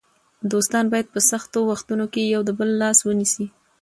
[0.51, 3.45] دوستان باید په سختو وختونو کې د یو بل لاس ونیسي.